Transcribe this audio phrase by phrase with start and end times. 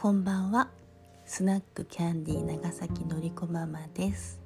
[0.00, 0.68] こんばんは。
[1.26, 4.38] スナックキャンディー長崎のりこママです。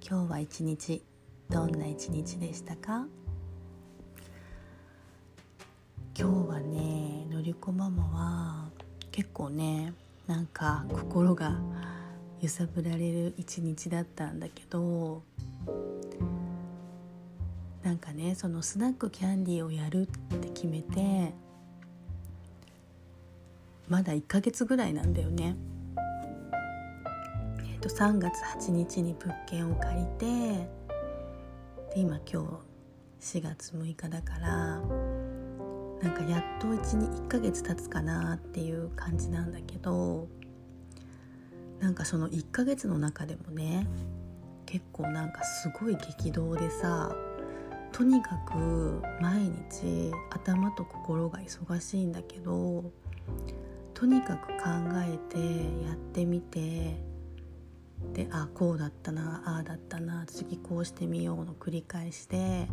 [0.00, 1.02] 今日は一日
[1.50, 3.04] どんな一日でしたか？
[6.18, 8.70] 今日はねのりこママは
[9.12, 9.92] 結構ね
[10.26, 11.54] なんか心が
[12.40, 15.22] 揺さぶられる一日だったんだけど
[17.82, 21.34] なんかねそのスナックキャンディーをやるって決めて
[23.88, 25.56] まだ1ヶ月ぐらいなんだよね。
[27.60, 30.26] えー、と3月8日に物件を借りて
[31.94, 32.62] で今今
[33.20, 34.80] 日4月6日だから
[36.02, 40.28] なんかやっと1に1ヶ月経つかなっていう感じなんだけど
[41.80, 43.86] なんかその1ヶ月の中でもね
[44.66, 47.16] 結構なんかすごい激動でさ
[47.92, 52.84] とにかく毎日頭と心が忙しいんだけど
[53.98, 54.68] とにかく考
[55.04, 55.38] えて
[55.84, 57.02] やってみて
[58.14, 62.68] であこうだったなああだったな次こうしてみようの繰り返しで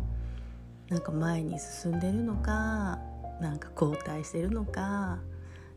[0.88, 3.00] なんか前に進んでるのか
[3.40, 5.18] なんか後退してるのか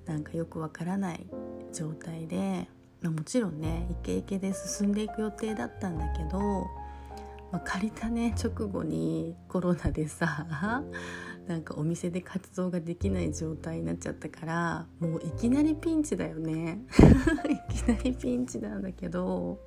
[0.06, 1.26] なんかよくわからない
[1.74, 2.68] 状態で、
[3.02, 6.40] まあ、もちろんねイケイケで進んでいく予定だったんだけど、
[7.52, 10.84] まあ、借りたね直後にコロナでさ
[11.50, 16.86] なんかお店で活動ができない状態になっちゃったからもういきなりピンチだよね。
[17.50, 19.58] いきなりピンチなんだけど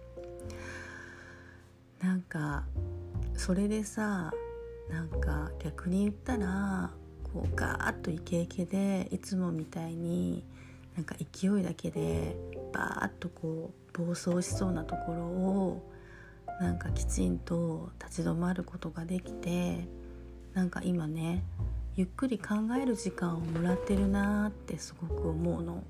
[2.01, 2.65] なんか
[3.35, 4.33] それでさ
[4.89, 6.93] なんか逆に言ったら
[7.25, 10.45] こうガーッとイケイケでいつもみたいに
[10.95, 12.37] なんか勢いだけで
[12.73, 15.91] バーッとこう暴走しそうなところを
[16.61, 19.89] なんかきちんと立ち止まることができて
[20.55, 21.43] なんか今ね
[21.95, 25.85] ゆっくり考える時間をもらってるなってすごく思うの。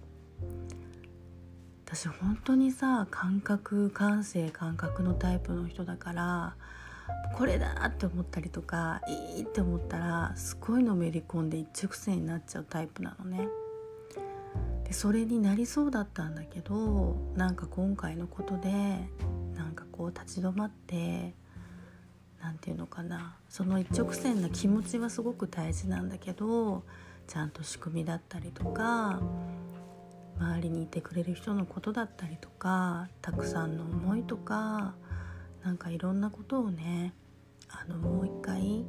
[1.86, 6.56] 私本当にさ感覚感性感覚のタイプの人だから
[7.34, 9.02] これだって思ったりとか
[9.36, 13.46] いいって思ったらすごいのめり込んで一直線になっちゃうタイプなのね。
[14.84, 18.70] でそれになりそうだったんだけどなんか今回のことで
[19.54, 21.34] なんかこう立ち止まって
[22.42, 26.82] 何て言うのかなその一直線な気持ちはすごく大事なんだけど
[27.28, 29.20] ちゃんと仕組みだったりとか
[30.38, 34.94] 周りにいてくれる人のことだったりとかたくさんの思いとか
[35.62, 37.14] なんかいろんなことをね
[37.68, 38.84] あのもう一回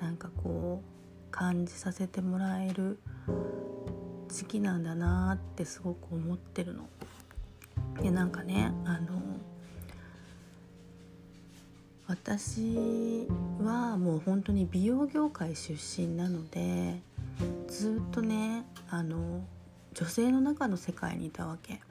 [0.00, 2.98] なんかこう感じさせてもらえる
[4.28, 6.88] 時期なんだなってすごく思ってるの。
[8.02, 9.20] でなんかねあの
[12.08, 13.28] 私
[13.60, 17.02] はもう本当に美容業界出身なので
[17.68, 19.44] ずっとねあの
[19.92, 21.82] 女性の中の世界にいたわけ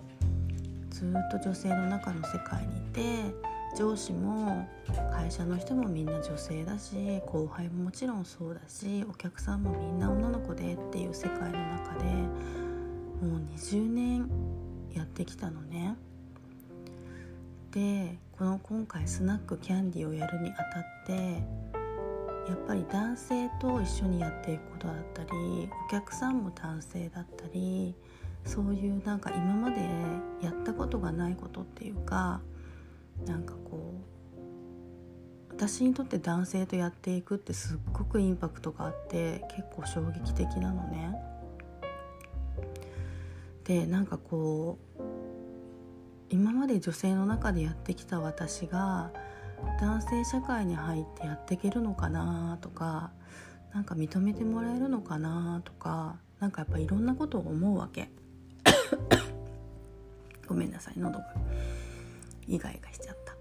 [0.90, 3.36] ずっと女性の中の世界にいて
[3.78, 4.68] 上司も
[5.14, 12.06] 会社の人もみんな女性だし後輩ももちろんそうだしお客さんもみんな女の子でっていう世界の中で
[13.22, 14.28] もう20年
[14.96, 15.96] やってきたのね。
[17.78, 21.12] でこの今回スナックキャンディーをやるにあたって
[22.50, 27.94] やっぱり男性と一緒にやっていくことだったりお客さんも男性だったり
[28.46, 29.82] そういうなんか今まで
[30.42, 32.42] やったことがないことっていうか
[33.28, 34.02] なんかこ
[35.52, 41.14] う私にとって男性とやっていくってすっごくインパクトがあって結構衝撃的なのね。
[43.66, 45.07] でなんかこう
[46.30, 49.12] 今まで女性の中でやってきた私が
[49.80, 53.12] 男性社会に入ってやっていけるのかなとか
[53.74, 58.10] なんか認めてもらえるのかなとかなんかやっぱいろんなことを思うわけ。
[60.48, 61.26] ごめんなさい喉が
[62.48, 63.36] イガイガしちゃった。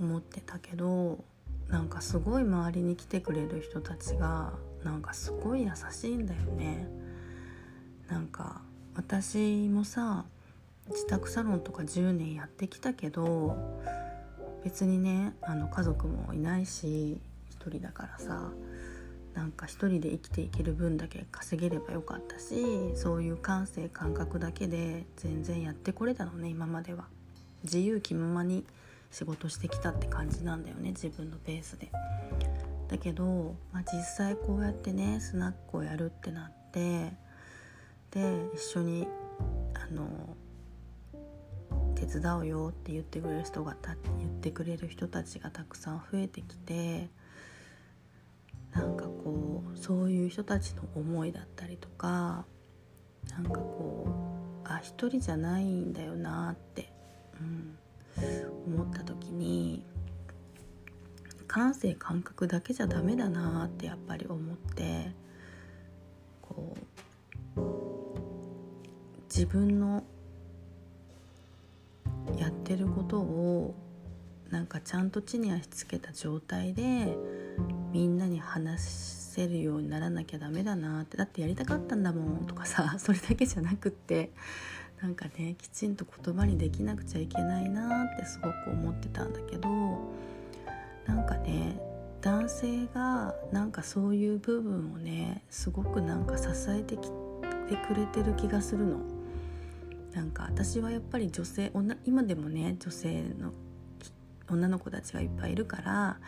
[0.00, 1.24] 思ってたけど
[1.68, 4.52] なんかすごい周りに来てくれる人たちが
[4.84, 6.86] なんかすごい優しいんだよね。
[8.08, 8.62] なんか
[8.94, 10.24] 私もさ
[10.90, 13.56] 自宅サロンとか10年やってきたけど
[14.64, 17.20] 別にねあの家族もいないし
[17.50, 18.50] 一人だからさ
[19.34, 27.04] なんか一人で生きていける分だけ稼げればよかったしそういう感性感覚だけで全然やってこれたのね今までは。
[27.64, 28.64] 自由気ままに
[29.10, 31.90] 仕事してきたって感じなんだよね自分のペースで。
[32.88, 37.12] だけど、まあ、実際こうやってねスナックをやるってなって
[38.10, 39.06] で一緒に
[39.74, 40.08] あの
[41.98, 47.08] 手伝うよって言ってくれる人がた言ってくれる人たちがたくさん増えてきて
[48.72, 52.44] なんかこうそういう人たちの思いだったりとか
[53.30, 54.06] なんかこ
[54.64, 56.92] うあ一人じゃないんだよなって、
[57.40, 59.84] うん、思った時に
[61.48, 65.10] 感性感覚だけじゃダメだなってやっぱり思って
[66.42, 66.76] こ
[67.56, 67.60] う
[69.24, 70.04] 自分の
[72.68, 73.74] ってることを
[74.50, 77.16] なんかちゃんと地に足つけた状態で
[77.92, 84.32] みんなに話せるようにならなきゃダメだなってだってやりたかったんだもんとかさ それだけじゃなくって
[85.00, 89.68] なんかねきちんと言葉にできなくちゃいけないなってすごく思ってたんだけど
[91.06, 91.80] なんかね
[92.20, 99.17] 男性がなんかそういう部分をねすごくなんか支えてきてくれてる気がするの。
[100.14, 103.52] なんか私はやっぱり女性女今でもね女性の
[104.50, 106.18] 女の子たちがいっぱいいるから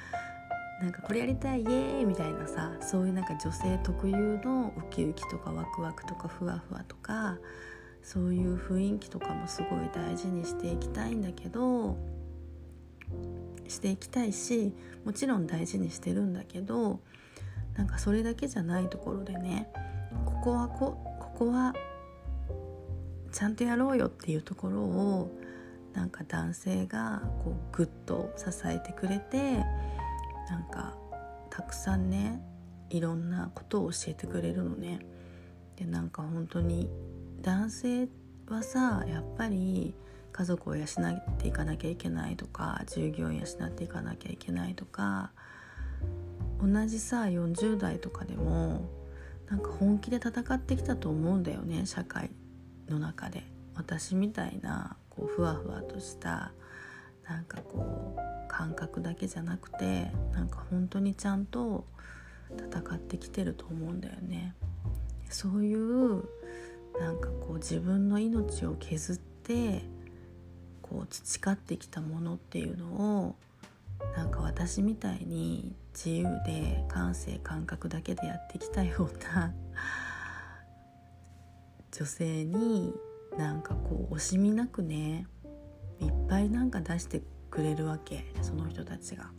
[0.81, 7.39] なんかこれやりたいイエーイみたいなさそういうなんか女性特有のウキウキとかワクワクとかふわふわとか
[8.03, 11.97] そういう雰囲気とかもすごい大事にしていきたいんだけど
[13.69, 14.75] していきたいし
[15.05, 17.01] もちろん大事にしてるんだけど
[17.77, 19.69] なんかそれだけじゃないところでね
[20.25, 21.75] ここはこここは
[23.33, 25.31] ちゃんとやろうよっていうところを
[25.93, 29.59] なんか男性がこうグッと支えてくれて
[30.49, 30.97] なんか
[31.51, 32.41] たくさんね
[32.91, 35.01] いろんなことを教えてくれるのね。
[35.77, 36.91] でなんか本当に
[37.41, 38.09] 男性
[38.49, 39.95] はさやっぱり
[40.33, 45.33] 家族を養っていかなきゃいけないとか従業員養っていかなきゃいけないとか
[46.63, 48.89] 同じさ40代とかでも
[49.49, 52.31] なんか本気で戦ってきたと思うんだよね社会
[52.91, 53.43] の中で
[53.75, 56.53] 私みたいなこうふわふわとした
[57.29, 61.85] なんかこう感覚だけじゃなくてなんか本当にちゃんと
[62.51, 64.55] 戦ってきてると思うんだよね。
[65.31, 66.25] そういう
[66.99, 69.83] なんかこう自分の命を削って
[70.83, 72.87] こう培ってきたものっていうの
[73.27, 73.37] を
[74.17, 79.55] なんか私みたいに自由で感性感覚だけでやってきたような
[82.01, 82.95] 女性に
[83.37, 85.27] なんかこう惜しみなくね
[86.01, 87.21] いっぱいなんか出して
[87.51, 89.31] くれるわけその人たちが。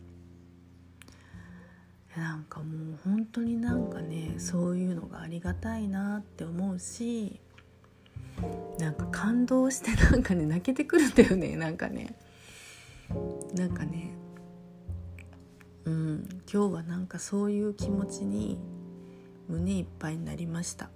[2.16, 7.40] なんかもう本当になんかねそういうのがありがたいなって思うし
[8.78, 12.14] なんか感動してなんかね泣けてくるんだよねなんかね
[13.54, 14.14] なんかね
[15.86, 18.58] うん今日はなんかそういう気持ちに
[19.48, 20.90] 胸いっぱいになりました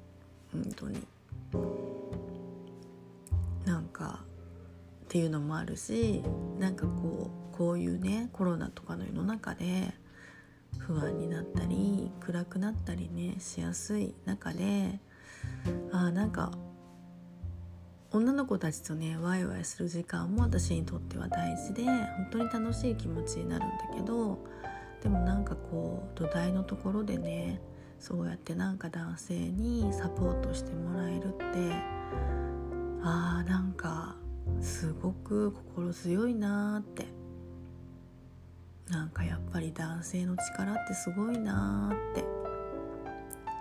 [0.52, 1.15] 本当に。
[3.64, 4.20] なんか
[5.05, 6.23] っていうのもあるし
[6.58, 9.94] なんかこうこういうねコロナとかの世の中で
[10.79, 15.00] 不安になったり暗くなったりねしやすい中で
[15.93, 16.53] あなんか
[18.12, 24.38] 女の子たちとねワイワイする時間も私にとっては大事で本当に楽しい気持ちになるんだけど
[25.03, 27.61] でもなんかこう土台のところでね
[27.98, 31.44] そうやってなんか男性にサポートしてもらえるって
[33.02, 34.16] あーなんか
[34.60, 37.06] すごく心強いなーって。
[38.90, 42.25] なんかやっぱり男性の力ってすごいなーって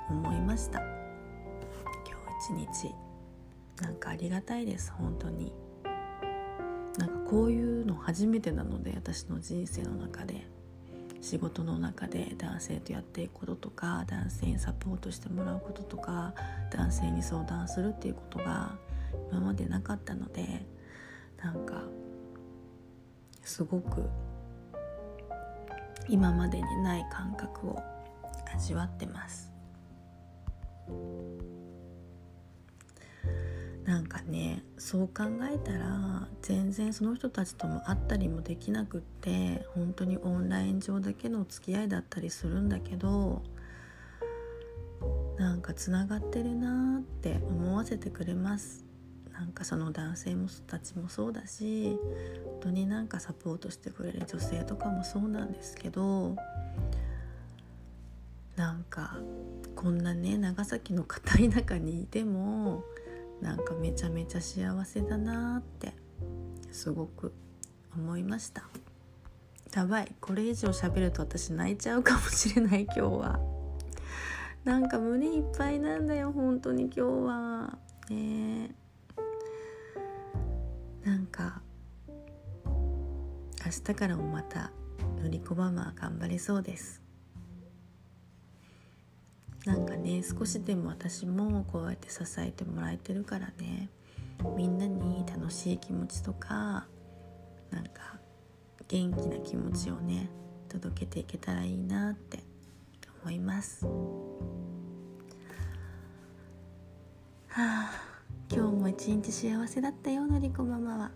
[0.10, 0.80] 思いました。
[0.80, 2.16] 今
[2.56, 2.96] 日一日。
[3.82, 5.52] なんかありがたいです本当に。
[7.00, 10.48] なんかこういうの初めてなので私の人生の中で。
[11.26, 16.36] 仕事の中で男性とやっていくこととか男性にサポートしてもらうこととか
[16.72, 18.78] 男性に相談するっていうことが
[19.32, 20.64] 今までなかったので
[21.44, 21.82] なんか
[23.42, 24.08] すごく
[26.08, 27.82] 今までにない感覚を
[28.56, 29.52] 味わってます。
[33.86, 43.44] なんかねそう考えたら全然その人たちとも会ったりもできなくって本当にオンライン上だけの付き合いだったりするんだけど
[45.38, 48.86] なんかつながってるなって思わせてくれます。
[49.34, 51.98] なんかその男性もたちもそうだし
[52.46, 56.38] 本当になんかサポートしてくれる女性とかもそうなんですけど
[58.56, 59.18] なんか
[59.76, 62.86] こんなね長崎の片田舎にいても
[63.42, 65.94] なんかめちゃめちゃ幸せだなって
[66.72, 67.34] すごく
[67.96, 68.64] 思いました。
[69.74, 73.40] やばいこれ以上喋ると私泣いちゃうかもしれない今日は。
[74.64, 77.78] なんか胸いっぱいなんだよ本当に今日は。
[78.10, 78.76] ね
[81.04, 81.62] なんか
[83.66, 84.72] 明日からもまた
[85.22, 87.05] のりこママ頑張れそうです。
[89.66, 93.90] なんかね少しでも私もこうやって支えてもらえてるからね。
[94.56, 96.86] みんなに楽しい気持ちとか
[97.72, 98.20] なんか
[98.88, 100.30] 元気な気持ちをね
[100.70, 102.40] 届けていけたらいいなって
[103.24, 103.86] 思います。
[107.48, 107.92] はあ
[108.52, 111.12] 今日も一日幸せだったよのりこママは。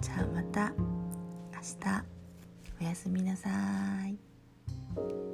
[0.00, 0.72] じゃあまた
[1.52, 2.04] 明日
[2.80, 3.48] おやすみなさ
[4.06, 5.31] い。